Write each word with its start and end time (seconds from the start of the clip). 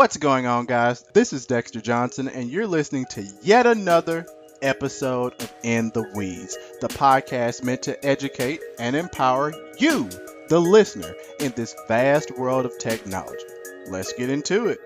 What's 0.00 0.16
going 0.16 0.46
on, 0.46 0.64
guys? 0.64 1.04
This 1.12 1.34
is 1.34 1.44
Dexter 1.44 1.78
Johnson, 1.78 2.26
and 2.26 2.50
you're 2.50 2.66
listening 2.66 3.04
to 3.10 3.22
yet 3.42 3.66
another 3.66 4.26
episode 4.62 5.34
of 5.42 5.52
In 5.62 5.90
the 5.90 6.10
Weeds, 6.14 6.56
the 6.80 6.88
podcast 6.88 7.62
meant 7.62 7.82
to 7.82 8.02
educate 8.02 8.62
and 8.78 8.96
empower 8.96 9.52
you, 9.76 10.08
the 10.48 10.58
listener, 10.58 11.14
in 11.38 11.52
this 11.54 11.76
vast 11.86 12.30
world 12.38 12.64
of 12.64 12.78
technology. 12.78 13.44
Let's 13.88 14.14
get 14.14 14.30
into 14.30 14.68
it. 14.68 14.80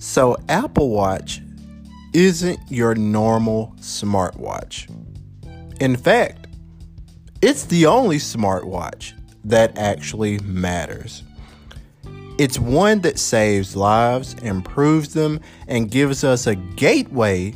So, 0.00 0.36
Apple 0.48 0.90
Watch 0.90 1.42
isn't 2.12 2.60
your 2.68 2.94
normal 2.94 3.74
smartwatch. 3.78 4.88
In 5.80 5.96
fact, 5.96 6.46
it's 7.42 7.64
the 7.64 7.86
only 7.86 8.18
smartwatch 8.18 9.12
that 9.44 9.76
actually 9.78 10.38
matters. 10.40 11.22
It's 12.38 12.58
one 12.58 13.00
that 13.00 13.18
saves 13.18 13.76
lives, 13.76 14.34
improves 14.42 15.14
them, 15.14 15.40
and 15.68 15.90
gives 15.90 16.24
us 16.24 16.46
a 16.46 16.54
gateway 16.54 17.54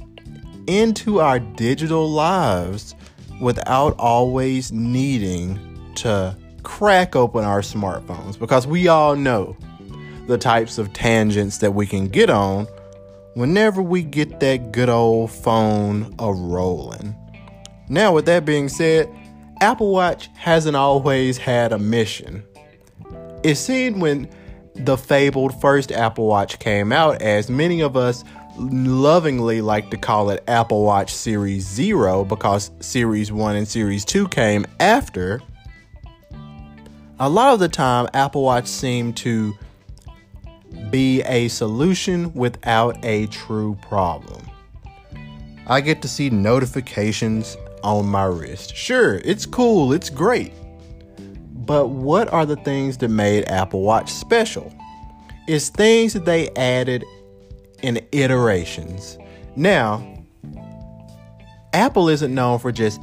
into 0.66 1.20
our 1.20 1.38
digital 1.38 2.08
lives 2.08 2.94
without 3.40 3.94
always 3.98 4.72
needing 4.72 5.92
to 5.96 6.36
crack 6.62 7.14
open 7.14 7.44
our 7.44 7.60
smartphones 7.60 8.38
because 8.38 8.66
we 8.66 8.88
all 8.88 9.14
know 9.14 9.56
the 10.26 10.38
types 10.38 10.78
of 10.78 10.92
tangents 10.92 11.58
that 11.58 11.70
we 11.72 11.86
can 11.86 12.08
get 12.08 12.30
on 12.30 12.66
whenever 13.34 13.82
we 13.82 14.02
get 14.02 14.40
that 14.40 14.72
good 14.72 14.88
old 14.88 15.30
phone 15.30 16.14
a 16.18 16.32
rolling. 16.32 17.14
Now, 17.88 18.14
with 18.14 18.26
that 18.26 18.44
being 18.44 18.68
said, 18.68 19.08
Apple 19.60 19.92
Watch 19.92 20.30
hasn't 20.34 20.76
always 20.76 21.36
had 21.36 21.72
a 21.72 21.78
mission. 21.78 22.44
It 23.42 23.56
seemed 23.56 24.00
when 24.00 24.28
the 24.74 24.96
fabled 24.96 25.60
first 25.60 25.92
Apple 25.92 26.26
Watch 26.26 26.58
came 26.58 26.92
out, 26.92 27.22
as 27.22 27.50
many 27.50 27.80
of 27.80 27.96
us 27.96 28.24
lovingly 28.56 29.60
like 29.60 29.90
to 29.90 29.96
call 29.96 30.30
it 30.30 30.42
Apple 30.48 30.84
Watch 30.84 31.12
Series 31.12 31.66
0 31.66 32.24
because 32.24 32.70
Series 32.80 33.32
1 33.32 33.56
and 33.56 33.68
Series 33.68 34.04
2 34.04 34.28
came 34.28 34.64
after. 34.80 35.40
A 37.20 37.28
lot 37.28 37.54
of 37.54 37.60
the 37.60 37.68
time, 37.68 38.08
Apple 38.14 38.42
Watch 38.42 38.66
seemed 38.66 39.16
to 39.18 39.54
be 40.94 41.22
a 41.22 41.48
solution 41.48 42.32
without 42.34 42.96
a 43.04 43.26
true 43.26 43.76
problem. 43.82 44.40
I 45.66 45.80
get 45.80 46.00
to 46.02 46.08
see 46.08 46.30
notifications 46.30 47.56
on 47.82 48.06
my 48.06 48.26
wrist. 48.26 48.76
Sure, 48.76 49.16
it's 49.24 49.44
cool, 49.44 49.92
it's 49.92 50.08
great. 50.08 50.52
But 51.66 51.88
what 51.88 52.32
are 52.32 52.46
the 52.46 52.54
things 52.54 52.98
that 52.98 53.08
made 53.08 53.44
Apple 53.48 53.82
Watch 53.82 54.08
special? 54.12 54.72
It's 55.48 55.68
things 55.68 56.12
that 56.12 56.26
they 56.26 56.48
added 56.50 57.04
in 57.82 58.00
iterations. 58.12 59.18
Now, 59.56 60.24
Apple 61.72 62.08
isn't 62.08 62.32
known 62.32 62.60
for 62.60 62.70
just 62.70 63.00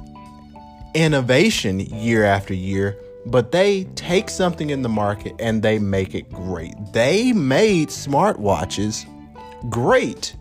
innovation 0.94 1.82
year 1.82 2.24
after 2.24 2.54
year 2.54 2.98
but 3.26 3.52
they 3.52 3.86
take 3.96 4.30
something 4.30 4.70
in 4.70 4.82
the 4.82 4.90
market 4.90 5.36
and 5.40 5.62
they 5.62 5.80
make 5.80 6.16
it 6.16 6.30
great. 6.32 6.74
They 6.94 7.34
made 7.34 7.90
smartwatches 7.90 9.06
great. 9.70 10.36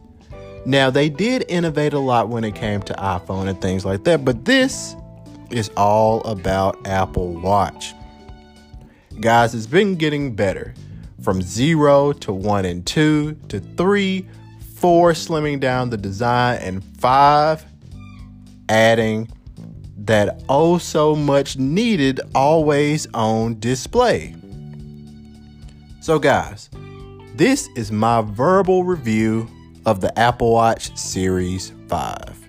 Now, 0.66 0.90
they 0.90 1.08
did 1.08 1.44
innovate 1.48 1.92
a 1.92 1.98
lot 1.98 2.28
when 2.28 2.44
it 2.44 2.54
came 2.54 2.82
to 2.82 2.94
iPhone 2.94 3.48
and 3.48 3.60
things 3.60 3.84
like 3.84 4.04
that, 4.04 4.24
but 4.24 4.44
this 4.44 4.94
is 5.50 5.70
all 5.76 6.22
about 6.22 6.86
Apple 6.86 7.32
Watch. 7.40 7.94
Guys, 9.20 9.54
it's 9.54 9.66
been 9.66 9.96
getting 9.96 10.34
better 10.34 10.74
from 11.22 11.42
zero 11.42 12.12
to 12.12 12.32
one 12.32 12.64
and 12.64 12.86
two 12.86 13.34
to 13.48 13.60
three, 13.60 14.26
four, 14.76 15.12
slimming 15.12 15.60
down 15.60 15.90
the 15.90 15.96
design, 15.96 16.58
and 16.62 16.84
five, 16.98 17.64
adding 18.68 19.30
that 20.10 20.42
oh 20.48 20.76
so 20.76 21.14
much 21.14 21.56
needed 21.56 22.18
always 22.34 23.06
on 23.14 23.60
display. 23.60 24.34
So, 26.00 26.18
guys, 26.18 26.68
this 27.36 27.68
is 27.76 27.92
my 27.92 28.20
verbal 28.20 28.82
review 28.82 29.46
of 29.86 30.00
the 30.00 30.18
Apple 30.18 30.50
Watch 30.50 30.96
Series 30.98 31.72
5. 31.86 32.39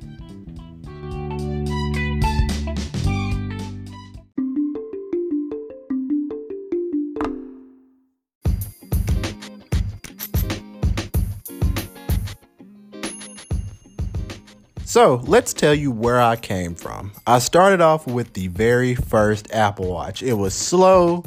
So 14.91 15.21
let's 15.25 15.53
tell 15.53 15.73
you 15.73 15.89
where 15.89 16.19
I 16.19 16.35
came 16.35 16.75
from. 16.75 17.13
I 17.25 17.39
started 17.39 17.79
off 17.79 18.05
with 18.05 18.33
the 18.33 18.47
very 18.49 18.93
first 18.93 19.49
Apple 19.53 19.89
Watch. 19.89 20.21
It 20.21 20.33
was 20.33 20.53
slow, 20.53 21.23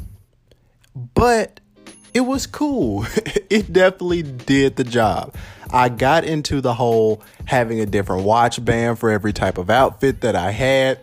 but 1.14 1.60
it 2.12 2.20
was 2.20 2.46
cool. 2.46 3.06
it 3.48 3.72
definitely 3.72 4.20
did 4.22 4.76
the 4.76 4.84
job. 4.84 5.34
I 5.72 5.88
got 5.88 6.24
into 6.24 6.60
the 6.60 6.74
whole 6.74 7.22
having 7.46 7.80
a 7.80 7.86
different 7.86 8.24
watch 8.24 8.62
band 8.62 8.98
for 8.98 9.08
every 9.08 9.32
type 9.32 9.56
of 9.56 9.70
outfit 9.70 10.20
that 10.20 10.36
I 10.36 10.50
had. 10.50 10.98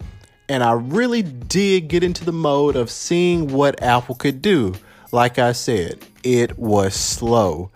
And 0.47 0.61
I 0.61 0.73
really 0.73 1.23
did 1.23 1.87
get 1.87 2.03
into 2.03 2.23
the 2.23 2.31
mode 2.31 2.75
of 2.75 2.91
seeing 2.91 3.47
what 3.47 3.81
Apple 3.81 4.13
could 4.13 4.39
do. 4.39 4.75
Like 5.11 5.39
I 5.39 5.53
said, 5.53 6.05
it 6.21 6.59
was 6.59 6.93
slow. 6.93 7.71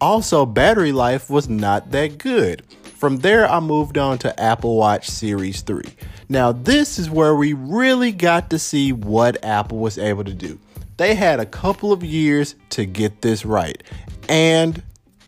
Also, 0.00 0.46
battery 0.46 0.92
life 0.92 1.28
was 1.28 1.46
not 1.46 1.90
that 1.90 2.16
good. 2.16 2.62
From 3.00 3.16
there, 3.16 3.50
I 3.50 3.60
moved 3.60 3.96
on 3.96 4.18
to 4.18 4.38
Apple 4.38 4.76
Watch 4.76 5.08
Series 5.08 5.62
3. 5.62 5.84
Now, 6.28 6.52
this 6.52 6.98
is 6.98 7.08
where 7.08 7.34
we 7.34 7.54
really 7.54 8.12
got 8.12 8.50
to 8.50 8.58
see 8.58 8.92
what 8.92 9.42
Apple 9.42 9.78
was 9.78 9.96
able 9.96 10.22
to 10.24 10.34
do. 10.34 10.58
They 10.98 11.14
had 11.14 11.40
a 11.40 11.46
couple 11.46 11.94
of 11.94 12.04
years 12.04 12.56
to 12.68 12.84
get 12.84 13.22
this 13.22 13.46
right, 13.46 13.82
and 14.28 14.82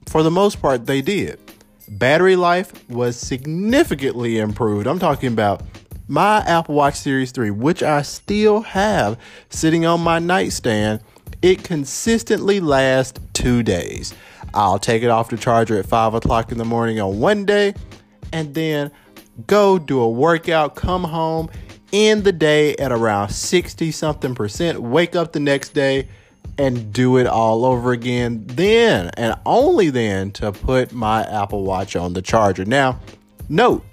for 0.07 0.23
the 0.23 0.31
most 0.31 0.61
part, 0.61 0.85
they 0.85 1.01
did. 1.01 1.41
Battery 1.89 2.37
life 2.37 2.87
was 2.91 3.17
significantly 3.17 4.39
improved. 4.39 4.87
I'm 4.87 4.99
talking 4.99 5.33
about 5.33 5.63
my 6.09 6.41
Apple 6.41 6.75
Watch 6.75 6.97
Series 6.97 7.33
3, 7.33 7.53
which 7.53 7.83
I 7.83 8.03
still 8.03 8.61
have 8.61 9.19
sitting 9.49 9.87
on 9.87 10.03
my 10.03 10.19
nightstand. 10.19 11.01
It 11.41 11.65
consistently 11.65 12.61
lasts 12.61 13.19
two 13.33 13.63
days. 13.63 14.13
I'll 14.55 14.79
take 14.79 15.03
it 15.03 15.11
off 15.11 15.31
the 15.31 15.37
charger 15.37 15.79
at 15.79 15.87
5 15.87 16.15
o'clock 16.15 16.53
in 16.53 16.59
the 16.59 16.65
morning 16.65 17.01
on 17.01 17.21
one 17.21 17.45
day 17.45 17.75
and 18.33 18.55
then 18.55 18.91
go 19.47 19.79
do 19.79 20.01
a 20.01 20.09
workout, 20.09 20.75
come 20.75 21.05
home, 21.05 21.51
end 21.93 22.25
the 22.25 22.33
day 22.33 22.77
at 22.77 22.93
around 22.93 23.31
60 23.31 23.91
something 23.91 24.35
percent, 24.35 24.81
wake 24.81 25.17
up 25.17 25.33
the 25.33 25.41
next 25.41 25.71
day 25.71 26.09
and 26.59 26.93
do 26.93 27.17
it 27.17 27.27
all 27.27 27.65
over 27.65 27.93
again. 27.93 28.45
Then 28.47 29.11
and 29.17 29.35
only 29.47 29.91
then 29.91 30.33
to 30.33 30.53
put 30.53 30.93
my 30.93 31.23
Apple 31.25 31.65
Watch 31.65 31.97
on 31.97 32.13
the 32.13 32.23
charger. 32.23 32.65
Now, 32.65 33.01
note 33.49 33.85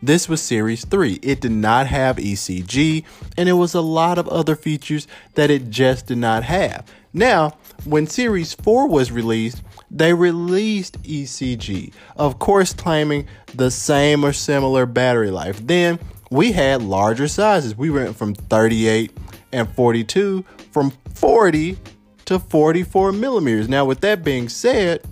this 0.00 0.28
was 0.28 0.40
Series 0.40 0.84
3. 0.84 1.18
It 1.22 1.40
did 1.40 1.52
not 1.52 1.88
have 1.88 2.16
ECG, 2.16 3.04
and 3.36 3.48
it 3.48 3.54
was 3.54 3.74
a 3.74 3.80
lot 3.80 4.16
of 4.18 4.28
other 4.28 4.54
features 4.54 5.08
that 5.34 5.50
it 5.50 5.70
just 5.70 6.06
did 6.06 6.18
not 6.18 6.44
have. 6.44 6.86
Now, 7.12 7.56
when 7.88 8.06
Series 8.06 8.54
4 8.54 8.88
was 8.88 9.10
released, 9.10 9.62
they 9.90 10.12
released 10.12 11.02
ECG, 11.02 11.92
of 12.16 12.38
course, 12.38 12.72
claiming 12.72 13.26
the 13.54 13.70
same 13.70 14.24
or 14.24 14.32
similar 14.32 14.86
battery 14.86 15.30
life. 15.30 15.66
Then 15.66 15.98
we 16.30 16.52
had 16.52 16.82
larger 16.82 17.28
sizes. 17.28 17.76
We 17.76 17.90
went 17.90 18.16
from 18.16 18.34
38 18.34 19.16
and 19.52 19.68
42, 19.70 20.44
from 20.70 20.92
40 21.14 21.78
to 22.26 22.38
44 22.38 23.12
millimeters. 23.12 23.68
Now, 23.68 23.86
with 23.86 24.00
that 24.02 24.22
being 24.22 24.48
said, 24.48 25.02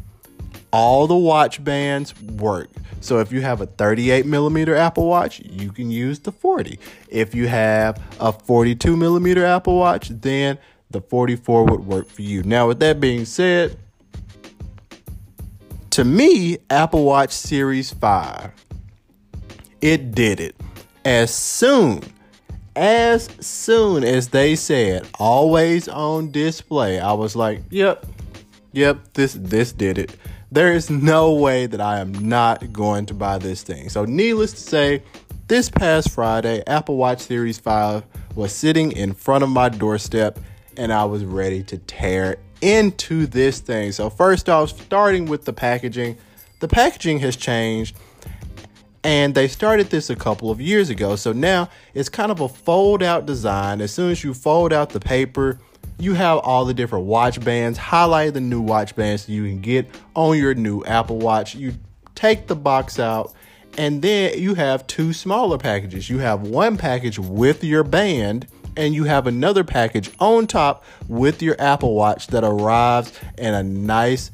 all 0.72 1.06
the 1.06 1.16
watch 1.16 1.64
bands 1.64 2.20
work. 2.20 2.68
So 3.00 3.20
if 3.20 3.32
you 3.32 3.40
have 3.40 3.60
a 3.60 3.66
38 3.66 4.26
millimeter 4.26 4.74
Apple 4.74 5.06
Watch, 5.06 5.40
you 5.40 5.70
can 5.72 5.90
use 5.90 6.18
the 6.18 6.32
40. 6.32 6.78
If 7.08 7.34
you 7.34 7.46
have 7.48 8.02
a 8.20 8.32
42 8.32 8.96
millimeter 8.96 9.44
Apple 9.44 9.76
Watch, 9.76 10.08
then 10.08 10.58
the 10.90 11.00
44 11.00 11.64
would 11.64 11.86
work 11.86 12.08
for 12.08 12.22
you. 12.22 12.42
Now, 12.42 12.68
with 12.68 12.80
that 12.80 13.00
being 13.00 13.24
said, 13.24 13.78
to 15.90 16.04
me, 16.04 16.58
Apple 16.70 17.04
Watch 17.04 17.32
Series 17.32 17.92
5, 17.92 18.50
it 19.80 20.14
did 20.14 20.40
it. 20.40 20.54
As 21.04 21.34
soon, 21.34 22.02
as 22.74 23.28
soon 23.40 24.04
as 24.04 24.28
they 24.28 24.56
said 24.56 25.06
always 25.18 25.88
on 25.88 26.30
display, 26.30 26.98
I 26.98 27.12
was 27.12 27.36
like, 27.36 27.62
yep, 27.70 28.04
yep, 28.72 28.98
this 29.14 29.34
this 29.34 29.72
did 29.72 29.98
it 29.98 30.16
there 30.50 30.72
is 30.72 30.90
no 30.90 31.34
way 31.34 31.66
that 31.66 31.80
I 31.80 31.98
am 31.98 32.12
not 32.12 32.72
going 32.72 33.06
to 33.06 33.14
buy 33.14 33.38
this 33.38 33.62
thing. 33.62 33.88
So, 33.88 34.04
needless 34.04 34.52
to 34.52 34.60
say, 34.60 35.02
this 35.48 35.68
past 35.68 36.10
Friday, 36.10 36.62
Apple 36.66 36.96
Watch 36.96 37.20
Series 37.20 37.58
5 37.58 38.04
was 38.34 38.52
sitting 38.52 38.92
in 38.92 39.12
front 39.12 39.44
of 39.44 39.50
my 39.50 39.68
doorstep 39.68 40.38
and 40.76 40.92
I 40.92 41.04
was 41.04 41.24
ready 41.24 41.62
to 41.64 41.78
tear 41.78 42.36
into 42.60 43.26
this 43.26 43.60
thing. 43.60 43.92
So, 43.92 44.10
first 44.10 44.48
off, 44.48 44.70
starting 44.80 45.26
with 45.26 45.44
the 45.44 45.52
packaging, 45.52 46.16
the 46.60 46.68
packaging 46.68 47.18
has 47.20 47.36
changed 47.36 47.96
and 49.06 49.36
they 49.36 49.46
started 49.46 49.88
this 49.90 50.10
a 50.10 50.16
couple 50.16 50.50
of 50.50 50.60
years 50.60 50.90
ago. 50.90 51.14
So 51.14 51.32
now 51.32 51.68
it's 51.94 52.08
kind 52.08 52.32
of 52.32 52.40
a 52.40 52.48
fold 52.48 53.04
out 53.04 53.24
design. 53.24 53.80
As 53.80 53.94
soon 53.94 54.10
as 54.10 54.24
you 54.24 54.34
fold 54.34 54.72
out 54.72 54.90
the 54.90 54.98
paper, 54.98 55.60
you 56.00 56.14
have 56.14 56.38
all 56.38 56.64
the 56.64 56.74
different 56.74 57.06
watch 57.06 57.42
bands, 57.42 57.78
highlight 57.78 58.34
the 58.34 58.40
new 58.40 58.60
watch 58.60 58.96
bands 58.96 59.28
you 59.28 59.44
can 59.44 59.60
get 59.60 59.88
on 60.14 60.36
your 60.36 60.54
new 60.54 60.82
Apple 60.84 61.18
Watch. 61.18 61.54
You 61.54 61.74
take 62.16 62.48
the 62.48 62.56
box 62.56 62.98
out, 62.98 63.32
and 63.78 64.02
then 64.02 64.40
you 64.40 64.54
have 64.54 64.84
two 64.88 65.12
smaller 65.12 65.56
packages. 65.56 66.10
You 66.10 66.18
have 66.18 66.42
one 66.42 66.76
package 66.76 67.16
with 67.16 67.62
your 67.62 67.84
band, 67.84 68.48
and 68.76 68.94
you 68.94 69.04
have 69.04 69.26
another 69.26 69.64
package 69.64 70.10
on 70.18 70.46
top 70.46 70.84
with 71.08 71.42
your 71.42 71.56
Apple 71.60 71.94
Watch 71.94 72.28
that 72.28 72.44
arrives 72.44 73.12
in 73.38 73.54
a 73.54 73.62
nice 73.62 74.30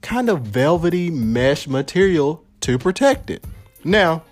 kind 0.00 0.28
of 0.28 0.42
velvety 0.42 1.10
mesh 1.10 1.66
material 1.66 2.44
to 2.60 2.78
protect 2.78 3.30
it. 3.30 3.44
Now, 3.84 4.22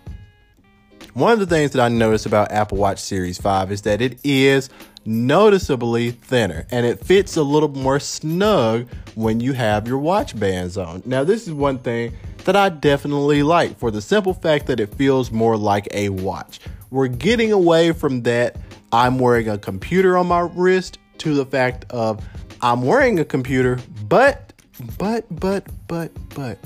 one 1.14 1.32
of 1.32 1.40
the 1.40 1.46
things 1.46 1.72
that 1.72 1.82
I 1.82 1.88
noticed 1.88 2.26
about 2.26 2.52
Apple 2.52 2.78
Watch 2.78 3.00
Series 3.00 3.38
5 3.38 3.72
is 3.72 3.82
that 3.82 4.00
it 4.00 4.18
is 4.24 4.70
noticeably 5.04 6.10
thinner 6.10 6.66
and 6.70 6.84
it 6.84 7.04
fits 7.04 7.36
a 7.36 7.42
little 7.42 7.68
more 7.68 7.98
snug 7.98 8.86
when 9.14 9.40
you 9.40 9.52
have 9.52 9.88
your 9.88 9.98
watch 9.98 10.38
bands 10.38 10.76
on. 10.76 11.02
Now, 11.04 11.24
this 11.24 11.48
is 11.48 11.54
one 11.54 11.78
thing 11.78 12.16
that 12.44 12.56
I 12.56 12.68
definitely 12.68 13.42
like 13.42 13.78
for 13.78 13.90
the 13.90 14.00
simple 14.00 14.34
fact 14.34 14.66
that 14.66 14.80
it 14.80 14.94
feels 14.94 15.30
more 15.30 15.56
like 15.56 15.88
a 15.92 16.10
watch. 16.10 16.60
We're 16.90 17.08
getting 17.08 17.52
away 17.52 17.92
from 17.92 18.22
that 18.22 18.56
I'm 18.92 19.18
wearing 19.18 19.48
a 19.48 19.58
computer 19.58 20.18
on 20.18 20.26
my 20.26 20.40
wrist 20.40 20.98
to 21.18 21.34
the 21.34 21.46
fact 21.46 21.84
of 21.90 22.24
I'm 22.60 22.82
wearing 22.82 23.20
a 23.20 23.24
computer, 23.24 23.78
but, 24.08 24.52
but, 24.98 25.24
but, 25.30 25.66
but, 25.86 26.10
but, 26.30 26.58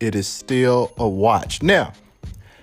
it 0.00 0.14
is 0.14 0.26
still 0.26 0.92
a 0.96 1.08
watch. 1.08 1.62
Now, 1.62 1.92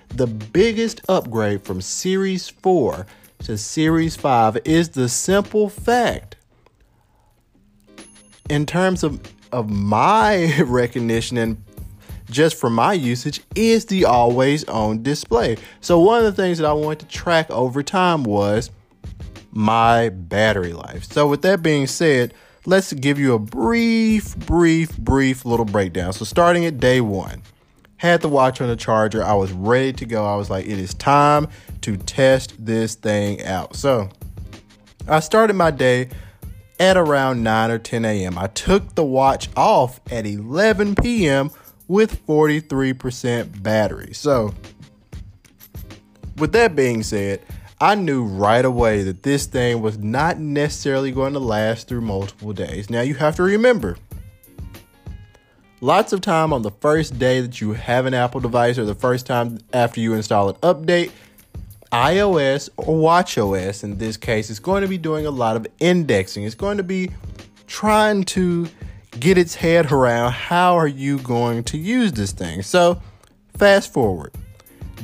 the 0.08 0.26
biggest 0.26 1.02
upgrade 1.08 1.62
from 1.62 1.80
Series 1.80 2.48
4 2.48 3.06
to 3.44 3.58
Series 3.58 4.16
5 4.16 4.58
is 4.64 4.90
the 4.90 5.08
simple 5.08 5.68
fact, 5.68 6.36
in 8.48 8.66
terms 8.66 9.04
of, 9.04 9.20
of 9.52 9.70
my 9.70 10.60
recognition 10.62 11.36
and 11.36 11.62
just 12.30 12.56
for 12.56 12.70
my 12.70 12.92
usage, 12.92 13.40
is 13.54 13.86
the 13.86 14.04
always 14.04 14.64
on 14.64 15.02
display. 15.02 15.56
So, 15.80 16.00
one 16.00 16.18
of 16.18 16.24
the 16.24 16.42
things 16.42 16.58
that 16.58 16.66
I 16.66 16.72
wanted 16.72 17.00
to 17.00 17.06
track 17.06 17.50
over 17.50 17.82
time 17.82 18.22
was 18.22 18.70
my 19.50 20.08
battery 20.08 20.72
life. 20.72 21.04
So, 21.04 21.26
with 21.26 21.42
that 21.42 21.62
being 21.62 21.86
said, 21.86 22.34
let's 22.66 22.92
give 22.92 23.18
you 23.18 23.34
a 23.34 23.38
brief, 23.38 24.36
brief, 24.36 24.96
brief 24.98 25.44
little 25.44 25.66
breakdown. 25.66 26.12
So, 26.12 26.24
starting 26.24 26.64
at 26.64 26.78
day 26.78 27.00
one 27.00 27.42
had 28.00 28.22
the 28.22 28.28
watch 28.28 28.62
on 28.62 28.68
the 28.68 28.76
charger. 28.76 29.22
I 29.22 29.34
was 29.34 29.52
ready 29.52 29.92
to 29.92 30.06
go. 30.06 30.24
I 30.24 30.34
was 30.34 30.48
like, 30.48 30.64
it 30.64 30.78
is 30.78 30.94
time 30.94 31.48
to 31.82 31.98
test 31.98 32.54
this 32.58 32.94
thing 32.94 33.44
out. 33.44 33.76
So 33.76 34.08
I 35.06 35.20
started 35.20 35.52
my 35.52 35.70
day 35.70 36.08
at 36.78 36.96
around 36.96 37.42
9 37.42 37.70
or 37.70 37.78
10 37.78 38.06
a.m. 38.06 38.38
I 38.38 38.46
took 38.46 38.94
the 38.94 39.04
watch 39.04 39.50
off 39.54 40.00
at 40.10 40.24
11 40.24 40.94
p.m. 40.94 41.50
with 41.88 42.26
43% 42.26 43.62
battery. 43.62 44.14
So, 44.14 44.54
with 46.38 46.52
that 46.52 46.74
being 46.74 47.02
said, 47.02 47.44
I 47.82 47.94
knew 47.94 48.24
right 48.24 48.64
away 48.64 49.02
that 49.04 49.22
this 49.22 49.46
thing 49.46 49.80
was 49.80 49.96
not 49.96 50.38
necessarily 50.38 51.12
going 51.12 51.32
to 51.32 51.38
last 51.38 51.88
through 51.88 52.02
multiple 52.02 52.52
days. 52.52 52.90
Now, 52.90 53.00
you 53.00 53.14
have 53.14 53.36
to 53.36 53.42
remember, 53.42 53.96
lots 55.80 56.12
of 56.12 56.20
time 56.20 56.52
on 56.52 56.60
the 56.60 56.72
first 56.72 57.18
day 57.18 57.40
that 57.40 57.62
you 57.62 57.72
have 57.72 58.04
an 58.04 58.12
Apple 58.12 58.40
device 58.40 58.76
or 58.76 58.84
the 58.84 58.94
first 58.94 59.24
time 59.24 59.60
after 59.72 59.98
you 59.98 60.12
install 60.12 60.50
an 60.50 60.56
update, 60.56 61.10
iOS 61.90 62.68
or 62.76 62.98
watchOS 62.98 63.82
in 63.82 63.96
this 63.96 64.18
case 64.18 64.50
is 64.50 64.60
going 64.60 64.82
to 64.82 64.88
be 64.88 64.98
doing 64.98 65.24
a 65.24 65.30
lot 65.30 65.56
of 65.56 65.66
indexing. 65.80 66.44
It's 66.44 66.54
going 66.54 66.76
to 66.76 66.82
be 66.82 67.10
trying 67.66 68.24
to 68.24 68.68
get 69.18 69.38
its 69.38 69.54
head 69.54 69.90
around 69.90 70.32
how 70.32 70.76
are 70.76 70.86
you 70.86 71.18
going 71.20 71.64
to 71.64 71.78
use 71.78 72.12
this 72.12 72.32
thing. 72.32 72.62
So, 72.62 73.00
fast 73.56 73.90
forward. 73.90 74.32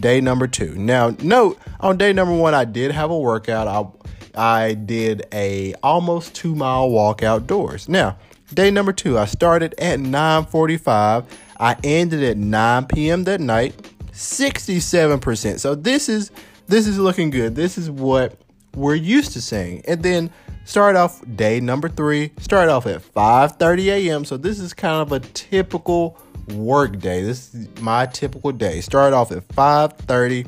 Day 0.01 0.21
number 0.21 0.47
2. 0.47 0.75
Now, 0.77 1.11
note 1.23 1.59
on 1.81 1.97
day 1.97 2.13
number 2.13 2.35
1 2.35 2.55
I 2.55 2.65
did 2.65 2.93
have 2.93 3.11
a 3.11 3.19
workout. 3.19 3.69
I 3.69 3.85
I 4.39 4.75
did 4.75 5.27
a 5.33 5.75
almost 5.83 6.35
2 6.35 6.55
mile 6.55 6.91
walk 6.91 7.23
outdoors. 7.23 7.89
Now, 7.89 8.19
Day 8.55 8.71
number 8.71 8.93
two, 8.93 9.19
I 9.19 9.25
started 9.25 9.75
at 9.79 9.99
9:45. 9.99 11.25
I 11.59 11.77
ended 11.83 12.23
at 12.23 12.37
9 12.37 12.87
p.m. 12.87 13.25
that 13.25 13.41
night. 13.41 13.75
67%. 14.13 15.59
So 15.59 15.75
this 15.75 16.09
is 16.09 16.31
this 16.69 16.87
is 16.87 16.99
looking 16.99 17.31
good. 17.31 17.55
This 17.55 17.77
is 17.77 17.91
what 17.91 18.39
we're 18.75 18.95
used 18.95 19.33
to 19.33 19.41
seeing. 19.41 19.83
And 19.87 20.03
then 20.03 20.31
start 20.65 20.97
off 20.97 21.23
day 21.35 21.61
number 21.61 21.89
three. 21.89 22.33
Start 22.39 22.69
off 22.69 22.87
at 22.87 23.03
5:30 23.03 23.87
a.m. 23.87 24.25
So 24.25 24.37
this 24.37 24.61
is 24.61 24.73
kind 24.73 25.03
of 25.03 25.11
a 25.11 25.21
typical 25.21 26.17
work 26.49 26.99
day. 26.99 27.23
This 27.23 27.55
is 27.55 27.69
my 27.81 28.07
typical 28.07 28.53
day. 28.53 28.81
Start 28.81 29.13
off 29.13 29.33
at 29.33 29.47
5:30. 29.49 30.47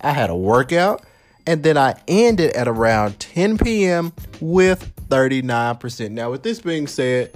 I 0.00 0.12
had 0.12 0.30
a 0.30 0.36
workout, 0.36 1.04
and 1.46 1.62
then 1.62 1.76
I 1.78 1.94
ended 2.06 2.52
at 2.52 2.68
around 2.68 3.18
10 3.20 3.58
p.m. 3.58 4.12
with 4.40 4.92
39%. 5.08 6.10
Now, 6.10 6.30
with 6.30 6.42
this 6.42 6.60
being 6.60 6.86
said, 6.86 7.32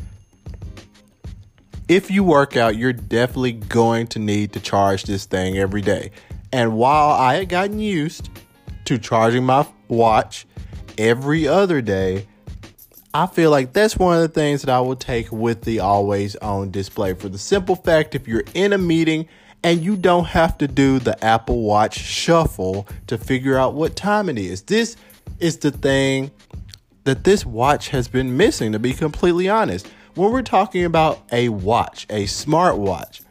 if 1.89 2.11
you 2.11 2.23
work 2.23 2.57
out, 2.57 2.77
you're 2.77 2.93
definitely 2.93 3.53
going 3.53 4.07
to 4.09 4.19
need 4.19 4.53
to 4.53 4.61
charge 4.61 5.05
this 5.05 5.25
thing 5.25 5.59
every 5.59 5.81
day. 5.81 6.11
And 6.53 6.77
while 6.77 7.11
I 7.11 7.35
had 7.35 7.49
gotten 7.49 7.79
used 7.79 8.29
to 8.85 8.99
charging 8.99 9.45
my 9.45 9.67
watch 9.89 10.47
every 10.99 11.49
other 11.49 11.81
day, 11.81 12.27
I 13.13 13.27
feel 13.27 13.51
like 13.51 13.73
that's 13.73 13.97
one 13.97 14.17
of 14.17 14.23
the 14.23 14.29
things 14.29 14.63
that 14.63 14.71
I 14.71 14.81
will 14.81 14.95
take 14.95 15.33
with 15.33 15.63
the 15.63 15.81
always 15.81 16.37
on 16.37 16.71
display 16.71 17.15
for 17.15 17.29
the 17.29 17.39
simple 17.39 17.75
fact 17.75 18.15
if 18.15 18.29
you're 18.29 18.45
in 18.55 18.73
a 18.73 18.79
meeting 18.79 19.27
and 19.65 19.83
you 19.83 19.97
don't 19.97 20.27
have 20.27 20.57
to 20.59 20.69
do 20.69 21.01
the 21.01 21.23
Apple 21.25 21.63
Watch 21.63 21.99
shuffle 21.99 22.87
to 23.09 23.19
figure 23.19 23.59
out 23.59 23.75
what 23.75 23.97
time 23.97 24.29
it 24.29 24.39
is. 24.39 24.63
This 24.63 24.97
is 25.41 25.59
the 25.59 25.73
thing 25.73 26.31
that 27.03 27.25
this 27.25 27.45
watch 27.45 27.89
has 27.89 28.07
been 28.07 28.37
missing, 28.37 28.71
to 28.73 28.79
be 28.79 28.93
completely 28.93 29.49
honest. 29.49 29.89
When 30.15 30.31
we're 30.31 30.43
talking 30.43 30.85
about 30.85 31.21
a 31.33 31.49
watch, 31.49 32.07
a 32.11 32.27
smart 32.27 32.79
watch, 32.79 33.23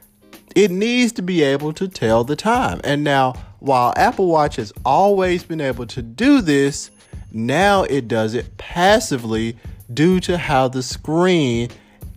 it 0.58 0.72
needs 0.72 1.13
to 1.13 1.22
be 1.22 1.42
able 1.42 1.72
to 1.74 1.88
tell 1.88 2.25
the 2.25 2.36
time. 2.36 2.82
And 2.84 3.04
now, 3.04 3.34
while 3.60 3.94
Apple 3.96 4.27
Watch 4.27 4.58
has 4.58 4.74
always 4.84 5.44
been 5.44 5.62
able 5.62 5.86
to 5.88 6.01
do 6.01 6.42
this, 6.42 6.92
now 7.32 7.84
it 7.84 8.08
does 8.08 8.34
it 8.34 8.58
passively 8.58 9.58
due 9.94 10.20
to 10.22 10.38
how 10.38 10.68
the 10.68 10.84
screen 10.84 11.70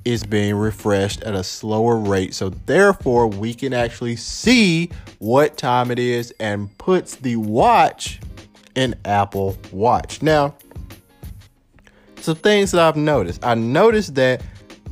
is 0.04 0.24
being 0.24 0.54
refreshed 0.54 1.22
at 1.22 1.34
a 1.34 1.44
slower 1.44 1.96
rate. 1.96 2.34
So, 2.34 2.50
therefore, 2.50 3.28
we 3.28 3.54
can 3.54 3.72
actually 3.72 4.16
see 4.16 4.90
what 5.18 5.56
time 5.56 5.90
it 5.90 5.98
is 5.98 6.34
and 6.40 6.76
puts 6.78 7.14
the 7.16 7.36
watch 7.36 8.20
in 8.74 8.94
Apple 9.04 9.56
Watch. 9.70 10.22
Now, 10.22 10.54
some 12.16 12.36
things 12.36 12.72
that 12.72 12.80
I've 12.80 12.96
noticed. 12.96 13.44
I 13.44 13.54
noticed 13.54 14.14
that 14.16 14.42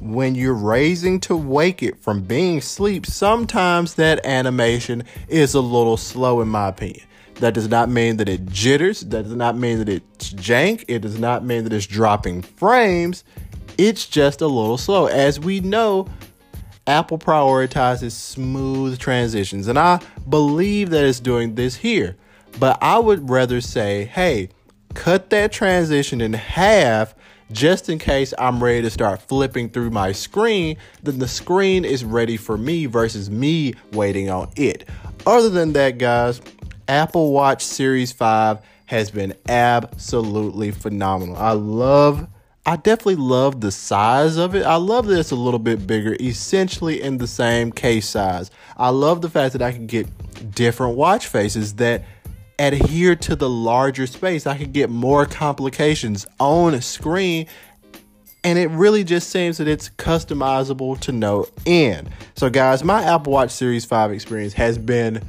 when 0.00 0.34
you're 0.34 0.54
raising 0.54 1.20
to 1.20 1.36
wake 1.36 1.82
it 1.82 1.98
from 1.98 2.22
being 2.22 2.58
asleep, 2.58 3.06
sometimes 3.06 3.94
that 3.94 4.24
animation 4.24 5.04
is 5.28 5.54
a 5.54 5.60
little 5.60 5.96
slow, 5.96 6.40
in 6.40 6.48
my 6.48 6.68
opinion. 6.68 7.06
That 7.40 7.54
does 7.54 7.68
not 7.68 7.88
mean 7.88 8.18
that 8.18 8.28
it 8.28 8.46
jitters. 8.46 9.00
That 9.00 9.24
does 9.24 9.34
not 9.34 9.56
mean 9.56 9.78
that 9.78 9.88
it's 9.88 10.32
jank. 10.32 10.84
It 10.88 11.00
does 11.00 11.18
not 11.18 11.44
mean 11.44 11.64
that 11.64 11.72
it's 11.72 11.86
dropping 11.86 12.42
frames. 12.42 13.24
It's 13.78 14.06
just 14.06 14.42
a 14.42 14.46
little 14.46 14.76
slow. 14.76 15.06
As 15.06 15.40
we 15.40 15.60
know, 15.60 16.06
Apple 16.86 17.18
prioritizes 17.18 18.12
smooth 18.12 18.98
transitions, 18.98 19.68
and 19.68 19.78
I 19.78 20.00
believe 20.28 20.90
that 20.90 21.04
it's 21.04 21.20
doing 21.20 21.54
this 21.54 21.76
here. 21.76 22.16
But 22.58 22.78
I 22.82 22.98
would 22.98 23.30
rather 23.30 23.60
say, 23.60 24.04
hey, 24.04 24.50
cut 24.94 25.30
that 25.30 25.52
transition 25.52 26.20
in 26.20 26.34
half 26.34 27.14
just 27.52 27.88
in 27.88 27.98
case 27.98 28.32
I'm 28.38 28.62
ready 28.62 28.82
to 28.82 28.90
start 28.90 29.22
flipping 29.22 29.70
through 29.70 29.90
my 29.90 30.12
screen, 30.12 30.76
then 31.02 31.18
the 31.18 31.28
screen 31.28 31.84
is 31.84 32.04
ready 32.04 32.36
for 32.36 32.56
me 32.56 32.86
versus 32.86 33.30
me 33.30 33.74
waiting 33.92 34.30
on 34.30 34.50
it. 34.56 34.88
Other 35.26 35.48
than 35.48 35.72
that, 35.72 35.98
guys, 35.98 36.40
Apple 36.90 37.30
Watch 37.30 37.64
Series 37.64 38.10
5 38.10 38.58
has 38.86 39.12
been 39.12 39.34
absolutely 39.48 40.72
phenomenal. 40.72 41.36
I 41.36 41.52
love 41.52 42.26
I 42.66 42.76
definitely 42.76 43.16
love 43.16 43.60
the 43.60 43.70
size 43.70 44.36
of 44.36 44.54
it. 44.54 44.64
I 44.64 44.74
love 44.74 45.06
that 45.06 45.18
it's 45.18 45.30
a 45.30 45.36
little 45.36 45.60
bit 45.60 45.86
bigger, 45.86 46.16
essentially 46.20 47.00
in 47.00 47.16
the 47.16 47.26
same 47.26 47.72
case 47.72 48.08
size. 48.08 48.50
I 48.76 48.90
love 48.90 49.22
the 49.22 49.30
fact 49.30 49.52
that 49.54 49.62
I 49.62 49.72
can 49.72 49.86
get 49.86 50.06
different 50.54 50.96
watch 50.96 51.28
faces 51.28 51.74
that 51.76 52.04
adhere 52.58 53.16
to 53.16 53.36
the 53.36 53.48
larger 53.48 54.06
space. 54.06 54.46
I 54.46 54.58
can 54.58 54.72
get 54.72 54.90
more 54.90 55.26
complications 55.26 56.26
on 56.38 56.74
a 56.74 56.82
screen. 56.82 57.46
And 58.42 58.58
it 58.58 58.68
really 58.70 59.04
just 59.04 59.30
seems 59.30 59.58
that 59.58 59.68
it's 59.68 59.88
customizable 59.90 60.98
to 61.00 61.12
no 61.12 61.46
end. 61.66 62.10
So, 62.34 62.50
guys, 62.50 62.82
my 62.82 63.02
Apple 63.04 63.32
Watch 63.32 63.52
Series 63.52 63.84
5 63.84 64.12
experience 64.12 64.54
has 64.54 64.76
been 64.76 65.22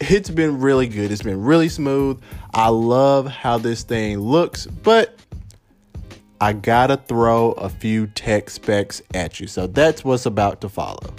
it's 0.00 0.30
been 0.30 0.60
really 0.60 0.88
good. 0.88 1.10
It's 1.10 1.22
been 1.22 1.42
really 1.42 1.68
smooth. 1.68 2.20
I 2.52 2.68
love 2.68 3.26
how 3.26 3.58
this 3.58 3.82
thing 3.82 4.18
looks, 4.18 4.66
but 4.66 5.18
I 6.40 6.52
gotta 6.52 6.96
throw 6.96 7.52
a 7.52 7.68
few 7.68 8.06
tech 8.08 8.50
specs 8.50 9.00
at 9.14 9.40
you. 9.40 9.46
So 9.46 9.66
that's 9.66 10.04
what's 10.04 10.26
about 10.26 10.60
to 10.60 10.68
follow. 10.68 11.14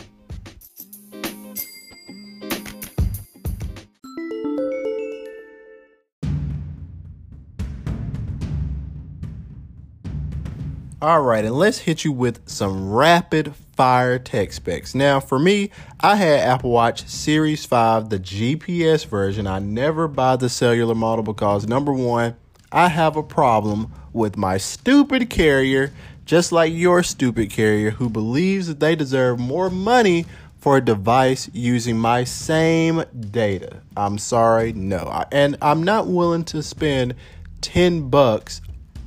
All 11.00 11.22
right, 11.22 11.46
and 11.46 11.54
let's 11.54 11.77
hit 11.77 12.04
you 12.04 12.12
with 12.12 12.50
some 12.50 12.92
rapid 12.92 13.54
fire 13.75 14.18
tech 14.18 14.51
specs. 14.51 14.96
Now, 14.96 15.20
for 15.20 15.38
me, 15.38 15.70
I 16.00 16.16
had 16.16 16.39
Apple 16.39 16.72
Watch 16.72 17.08
Series 17.08 17.66
5, 17.66 18.10
the 18.10 18.18
GPS 18.18 19.06
version. 19.06 19.46
I 19.46 19.60
never 19.60 20.08
buy 20.08 20.38
the 20.38 20.50
cellular 20.50 20.96
model 20.96 21.24
because 21.24 21.68
number 21.68 21.94
one, 21.94 22.36
I 22.72 22.88
have 22.88 23.16
a 23.16 23.22
problem 23.22 23.94
with 24.12 24.38
my 24.38 24.58
stupid 24.58 25.30
carrier, 25.30 25.94
just 26.25 26.51
like 26.51 26.74
your 26.74 27.04
stupid 27.04 27.51
carrier, 27.51 27.92
who 27.92 28.10
believes 28.10 28.66
that 28.66 28.80
they 28.80 28.96
deserve 28.96 29.38
more 29.38 29.70
money 29.70 30.25
for 30.58 30.77
a 30.77 30.82
device 30.84 31.48
using 31.54 31.96
my 32.00 32.24
same 32.24 33.04
data. 33.30 33.82
I'm 33.96 34.18
sorry, 34.18 34.74
no. 34.74 35.25
And 35.32 35.58
I'm 35.62 35.84
not 35.84 36.08
willing 36.08 36.44
to 36.46 36.63
spend 36.63 37.13
10 37.62 38.10
bucks 38.10 38.62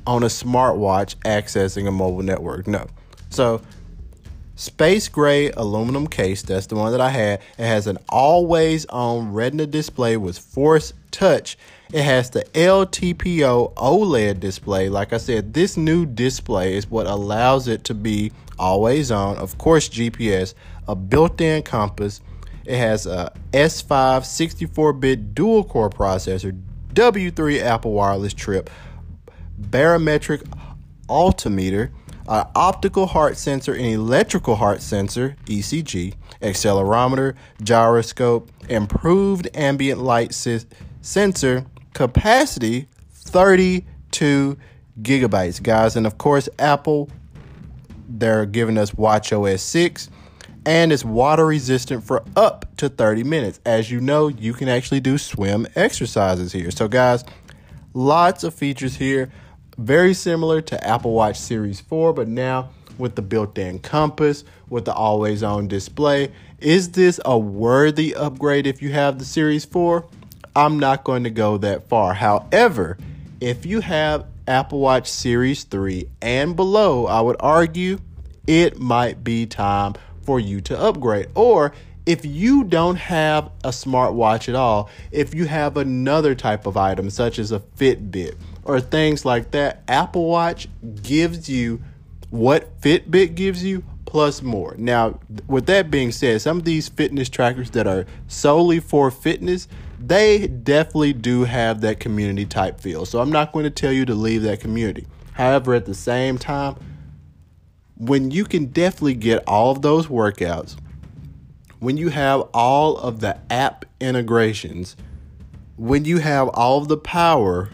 on 0.05 0.23
a 0.23 0.27
smartwatch 0.27 1.15
accessing 1.17 1.87
a 1.87 1.91
mobile 1.91 2.23
network. 2.23 2.67
No. 2.67 2.87
So, 3.29 3.61
space 4.55 5.07
gray 5.07 5.51
aluminum 5.51 6.07
case, 6.07 6.41
that's 6.41 6.67
the 6.67 6.75
one 6.75 6.91
that 6.91 7.01
I 7.01 7.09
had. 7.09 7.41
It 7.57 7.65
has 7.65 7.87
an 7.87 7.97
always 8.09 8.85
on 8.87 9.33
retina 9.33 9.65
display 9.65 10.17
with 10.17 10.37
force 10.37 10.93
touch. 11.11 11.57
It 11.93 12.03
has 12.03 12.29
the 12.29 12.43
LTPO 12.53 13.73
OLED 13.73 14.39
display. 14.39 14.89
Like 14.89 15.13
I 15.13 15.17
said, 15.17 15.53
this 15.53 15.75
new 15.75 16.05
display 16.05 16.75
is 16.75 16.89
what 16.89 17.05
allows 17.05 17.67
it 17.67 17.83
to 17.85 17.93
be 17.93 18.31
always 18.57 19.11
on. 19.11 19.37
Of 19.37 19.57
course, 19.57 19.89
GPS, 19.89 20.53
a 20.87 20.95
built 20.95 21.41
in 21.41 21.63
compass. 21.63 22.21
It 22.65 22.77
has 22.77 23.05
a 23.05 23.33
S5 23.51 24.23
64 24.23 24.93
bit 24.93 25.35
dual 25.35 25.63
core 25.63 25.89
processor, 25.89 26.57
W3 26.93 27.61
Apple 27.61 27.93
Wireless 27.93 28.33
Chip, 28.33 28.69
barometric 29.69 30.41
altimeter, 31.09 31.91
an 32.27 32.47
optical 32.55 33.07
heart 33.07 33.37
sensor, 33.37 33.73
an 33.73 33.85
electrical 33.85 34.55
heart 34.55 34.81
sensor, 34.81 35.35
ECG, 35.45 36.15
accelerometer, 36.41 37.35
gyroscope, 37.61 38.49
improved 38.69 39.49
ambient 39.53 40.01
light 40.01 40.33
sensor, 41.01 41.65
capacity 41.93 42.87
32 43.11 44.57
gigabytes, 45.01 45.61
guys. 45.61 45.95
And 45.95 46.07
of 46.07 46.17
course, 46.17 46.47
Apple, 46.59 47.09
they're 48.07 48.45
giving 48.45 48.77
us 48.77 48.93
Watch 48.93 49.31
OS 49.33 49.61
6 49.61 50.09
and 50.65 50.93
it's 50.93 51.03
water 51.03 51.45
resistant 51.45 52.03
for 52.03 52.23
up 52.35 52.65
to 52.77 52.87
30 52.89 53.23
minutes. 53.23 53.59
As 53.65 53.89
you 53.89 53.99
know, 53.99 54.27
you 54.27 54.53
can 54.53 54.69
actually 54.69 54.99
do 54.99 55.17
swim 55.17 55.65
exercises 55.75 56.51
here. 56.51 56.69
So, 56.71 56.87
guys, 56.87 57.23
lots 57.93 58.43
of 58.43 58.53
features 58.53 58.95
here 58.95 59.31
very 59.85 60.13
similar 60.13 60.61
to 60.61 60.87
Apple 60.87 61.13
Watch 61.13 61.39
Series 61.39 61.81
4, 61.81 62.13
but 62.13 62.27
now 62.27 62.69
with 62.97 63.15
the 63.15 63.21
built 63.21 63.57
in 63.57 63.79
compass, 63.79 64.43
with 64.69 64.85
the 64.85 64.93
always 64.93 65.43
on 65.43 65.67
display. 65.67 66.31
Is 66.59 66.91
this 66.91 67.19
a 67.25 67.37
worthy 67.37 68.13
upgrade 68.13 68.67
if 68.67 68.81
you 68.81 68.91
have 68.91 69.17
the 69.17 69.25
Series 69.25 69.65
4? 69.65 70.05
I'm 70.55 70.79
not 70.79 71.03
going 71.03 71.23
to 71.23 71.29
go 71.29 71.57
that 71.57 71.87
far. 71.89 72.13
However, 72.13 72.97
if 73.39 73.65
you 73.65 73.81
have 73.81 74.27
Apple 74.47 74.79
Watch 74.79 75.09
Series 75.09 75.63
3 75.63 76.07
and 76.21 76.55
below, 76.55 77.07
I 77.07 77.21
would 77.21 77.37
argue 77.39 77.99
it 78.47 78.79
might 78.79 79.23
be 79.23 79.45
time 79.45 79.93
for 80.23 80.39
you 80.39 80.61
to 80.61 80.79
upgrade. 80.79 81.29
Or 81.35 81.73
if 82.05 82.25
you 82.25 82.63
don't 82.63 82.97
have 82.97 83.51
a 83.63 83.69
smartwatch 83.69 84.49
at 84.49 84.55
all, 84.55 84.89
if 85.11 85.33
you 85.33 85.45
have 85.45 85.77
another 85.77 86.35
type 86.35 86.65
of 86.65 86.77
item 86.77 87.09
such 87.09 87.39
as 87.39 87.51
a 87.51 87.59
Fitbit, 87.59 88.35
or 88.63 88.79
things 88.79 89.25
like 89.25 89.51
that, 89.51 89.83
Apple 89.87 90.27
Watch 90.27 90.67
gives 91.01 91.49
you 91.49 91.81
what 92.29 92.79
Fitbit 92.81 93.35
gives 93.35 93.63
you 93.63 93.83
plus 94.05 94.41
more. 94.41 94.75
Now, 94.77 95.19
with 95.47 95.65
that 95.67 95.89
being 95.89 96.11
said, 96.11 96.41
some 96.41 96.57
of 96.57 96.65
these 96.65 96.89
fitness 96.89 97.29
trackers 97.29 97.71
that 97.71 97.87
are 97.87 98.05
solely 98.27 98.79
for 98.79 99.09
fitness, 99.09 99.67
they 99.99 100.47
definitely 100.47 101.13
do 101.13 101.43
have 101.43 101.81
that 101.81 101.99
community 101.99 102.45
type 102.45 102.79
feel. 102.79 103.05
So 103.05 103.21
I'm 103.21 103.31
not 103.31 103.53
going 103.53 103.63
to 103.63 103.69
tell 103.69 103.91
you 103.91 104.05
to 104.05 104.15
leave 104.15 104.41
that 104.43 104.59
community. 104.59 105.07
However, 105.33 105.73
at 105.73 105.85
the 105.85 105.93
same 105.93 106.37
time, 106.37 106.75
when 107.97 108.31
you 108.31 108.45
can 108.45 108.65
definitely 108.65 109.13
get 109.13 109.43
all 109.47 109.71
of 109.71 109.81
those 109.81 110.07
workouts, 110.07 110.75
when 111.79 111.97
you 111.97 112.09
have 112.09 112.41
all 112.53 112.97
of 112.97 113.21
the 113.21 113.37
app 113.51 113.85
integrations, 113.99 114.95
when 115.77 116.05
you 116.05 116.17
have 116.17 116.49
all 116.49 116.79
of 116.79 116.87
the 116.87 116.97
power 116.97 117.69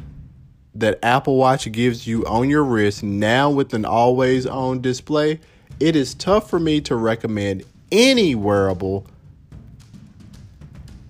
that 0.78 1.00
Apple 1.04 1.38
Watch 1.38 1.72
gives 1.72 2.06
you 2.06 2.26
on 2.26 2.50
your 2.50 2.64
wrist 2.64 3.04
now 3.04 3.50
with 3.50 3.74
an 3.74 3.84
always 3.84 4.46
on 4.46 4.82
display, 4.82 5.40
it 5.80 5.96
is 5.96 6.14
tough 6.14 6.50
for 6.50 6.60
me 6.60 6.82
to 6.82 6.96
recommend 6.96 7.64
any 7.92 8.36
wearable 8.36 9.08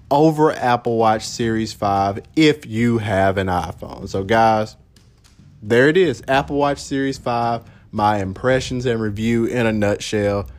over 0.09 0.53
Apple 0.53 0.97
Watch 0.97 1.25
Series 1.25 1.73
5 1.73 2.21
if 2.35 2.65
you 2.65 2.99
have 2.99 3.37
an 3.37 3.47
iPhone. 3.47 4.07
So, 4.07 4.23
guys, 4.23 4.77
there 5.61 5.89
it 5.89 5.97
is 5.97 6.23
Apple 6.27 6.55
Watch 6.55 6.79
Series 6.79 7.17
5, 7.17 7.63
my 7.91 8.19
impressions 8.19 8.85
and 8.85 9.01
review 9.01 9.45
in 9.45 9.65
a 9.65 9.73
nutshell. 9.73 10.49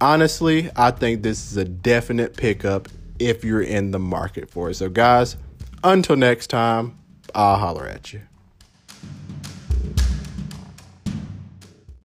Honestly, 0.00 0.70
I 0.76 0.90
think 0.90 1.22
this 1.22 1.50
is 1.50 1.56
a 1.56 1.64
definite 1.64 2.36
pickup 2.36 2.88
if 3.18 3.44
you're 3.44 3.62
in 3.62 3.92
the 3.92 3.98
market 3.98 4.50
for 4.50 4.70
it. 4.70 4.74
So, 4.74 4.90
guys, 4.90 5.36
until 5.82 6.16
next 6.16 6.48
time. 6.48 6.98
I'll 7.34 7.56
holler 7.56 7.86
at 7.86 8.12
you. 8.12 8.22